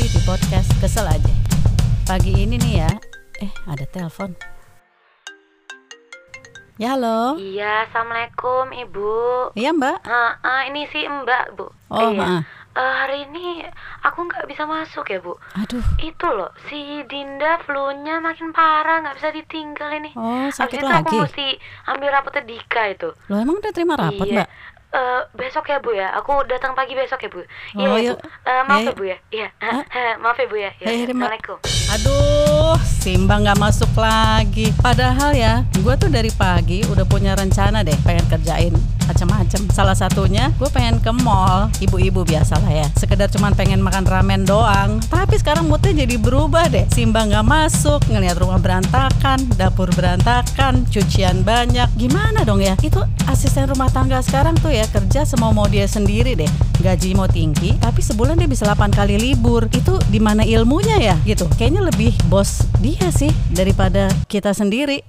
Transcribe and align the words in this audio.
sendiri 0.00 0.16
di 0.16 0.24
podcast 0.24 0.70
Kesel 0.80 1.04
aja. 1.04 1.34
Pagi 2.08 2.32
ini 2.32 2.56
nih 2.56 2.72
ya, 2.80 2.90
eh 3.44 3.52
ada 3.68 3.84
telepon. 3.84 4.32
Ya 6.80 6.96
halo, 6.96 7.36
Iya, 7.36 7.84
assalamualaikum 7.84 8.72
ibu. 8.80 9.52
iya 9.52 9.76
mbak. 9.76 10.00
Ah, 10.08 10.40
ah, 10.40 10.64
ini 10.64 10.88
sih 10.88 11.04
mbak 11.04 11.52
bu. 11.52 11.68
Oh, 11.92 12.16
iya. 12.16 12.16
maaf. 12.16 12.48
Eh, 12.72 12.92
hari 12.96 13.28
ini 13.28 13.60
aku 14.00 14.24
nggak 14.24 14.48
bisa 14.48 14.64
masuk 14.64 15.04
ya 15.04 15.20
bu. 15.20 15.36
Aduh, 15.60 15.84
Itu 16.00 16.32
loh, 16.32 16.48
si 16.72 17.04
Dinda 17.04 17.60
flu-nya 17.68 18.24
makin 18.24 18.56
parah, 18.56 19.04
nggak 19.04 19.20
bisa 19.20 19.28
ditinggal 19.36 20.00
ini. 20.00 20.16
oh 20.16 20.48
Habis 20.48 20.64
sakit 20.64 20.80
itu 20.80 20.86
lagi. 20.88 21.12
aku 21.12 21.28
mesti 21.28 21.46
ambil 21.92 22.08
rapotnya 22.08 22.48
Dika 22.48 22.82
itu. 22.88 23.12
Lo 23.28 23.36
emang 23.36 23.60
udah 23.60 23.72
terima 23.76 24.00
rapot 24.00 24.24
iya. 24.24 24.48
mbak? 24.48 24.48
Eh, 24.90 25.20
besok 25.32 25.70
ya 25.70 25.78
bu 25.78 25.94
ya. 25.94 26.10
Aku 26.18 26.42
datang 26.44 26.74
pagi 26.74 26.92
besok 26.92 27.22
ya 27.22 27.30
bu. 27.30 27.38
Oh, 27.38 27.46
Iya 27.78 28.10
yuk. 28.10 28.16
bu. 28.16 28.26
Eh, 28.42 28.62
maaf 28.66 28.80
Ya, 28.80 28.84
ya 28.84 28.92
bu 28.92 29.04
ya. 29.04 29.16
Iya. 29.30 29.48
Hah? 29.62 30.14
maaf 30.18 30.34
ya 30.34 30.46
bu 30.46 30.56
ya. 30.58 30.70
Ya, 30.76 30.84
Ya, 30.84 30.90
ya, 30.90 31.06
Mbak. 31.06 31.06
Assalamualaikum. 31.06 31.56
Aduh, 31.90 32.74
Simba 32.82 33.34
nggak 33.38 33.58
masuk 33.58 33.90
lagi. 33.94 34.74
Padahal 34.76 35.30
ya, 35.32 35.62
gue 35.74 35.94
tuh 35.94 36.10
dari 36.10 36.30
pagi 36.32 36.82
udah 36.84 37.06
punya 37.06 37.32
rencana 37.32 37.86
deh 37.86 37.94
pengen 38.02 38.26
kerjain 38.26 38.74
macam-macam. 39.50 39.74
Salah 39.74 39.96
satunya 39.98 40.44
gue 40.54 40.70
pengen 40.70 41.02
ke 41.02 41.10
mall, 41.10 41.66
ibu-ibu 41.82 42.22
biasa 42.22 42.62
lah 42.62 42.72
ya. 42.72 42.86
Sekedar 42.94 43.26
cuman 43.34 43.58
pengen 43.58 43.82
makan 43.82 44.06
ramen 44.06 44.46
doang. 44.46 45.02
Tapi 45.10 45.34
sekarang 45.42 45.66
moodnya 45.66 46.06
jadi 46.06 46.16
berubah 46.20 46.70
deh. 46.70 46.86
Simba 46.94 47.26
nggak 47.26 47.42
masuk, 47.42 48.00
ngeliat 48.06 48.38
rumah 48.38 48.62
berantakan, 48.62 49.42
dapur 49.58 49.90
berantakan, 49.90 50.86
cucian 50.86 51.42
banyak. 51.42 51.90
Gimana 51.98 52.46
dong 52.46 52.62
ya? 52.62 52.78
Itu 52.78 53.02
asisten 53.26 53.66
rumah 53.66 53.90
tangga 53.90 54.22
sekarang 54.22 54.54
tuh 54.62 54.70
ya 54.70 54.86
kerja 54.86 55.26
semau 55.26 55.50
mau 55.50 55.66
dia 55.66 55.90
sendiri 55.90 56.38
deh. 56.38 56.50
Gaji 56.80 57.12
mau 57.18 57.26
tinggi, 57.26 57.76
tapi 57.76 58.00
sebulan 58.00 58.38
dia 58.38 58.48
bisa 58.48 58.64
8 58.64 58.94
kali 58.94 59.18
libur. 59.18 59.66
Itu 59.74 59.98
di 60.08 60.22
mana 60.22 60.46
ilmunya 60.46 60.96
ya 61.02 61.16
gitu. 61.26 61.50
Kayaknya 61.58 61.82
lebih 61.90 62.12
bos 62.30 62.62
dia 62.78 63.10
sih 63.10 63.32
daripada 63.50 64.08
kita 64.30 64.54
sendiri. 64.54 65.02